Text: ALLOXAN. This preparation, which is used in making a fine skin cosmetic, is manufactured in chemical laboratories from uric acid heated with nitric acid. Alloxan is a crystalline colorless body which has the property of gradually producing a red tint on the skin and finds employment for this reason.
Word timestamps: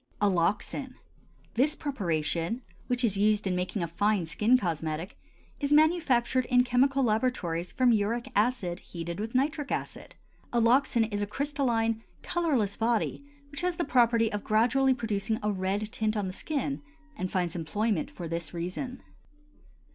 ALLOXAN. 0.19 0.95
This 1.53 1.75
preparation, 1.75 2.63
which 2.87 3.03
is 3.03 3.17
used 3.17 3.45
in 3.45 3.55
making 3.55 3.83
a 3.83 3.87
fine 3.87 4.25
skin 4.25 4.57
cosmetic, 4.57 5.15
is 5.59 5.71
manufactured 5.71 6.45
in 6.45 6.63
chemical 6.63 7.03
laboratories 7.03 7.71
from 7.71 7.91
uric 7.91 8.31
acid 8.35 8.79
heated 8.79 9.19
with 9.19 9.35
nitric 9.35 9.71
acid. 9.71 10.15
Alloxan 10.51 11.03
is 11.13 11.21
a 11.21 11.27
crystalline 11.27 12.01
colorless 12.23 12.75
body 12.77 13.23
which 13.51 13.61
has 13.61 13.75
the 13.75 13.85
property 13.85 14.31
of 14.33 14.43
gradually 14.43 14.95
producing 14.95 15.37
a 15.43 15.51
red 15.51 15.91
tint 15.91 16.17
on 16.17 16.25
the 16.25 16.33
skin 16.33 16.81
and 17.15 17.31
finds 17.31 17.55
employment 17.55 18.09
for 18.09 18.27
this 18.27 18.55
reason. 18.55 19.03